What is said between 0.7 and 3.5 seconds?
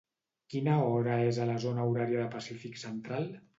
hora és a la zona horària de Pacífic Central?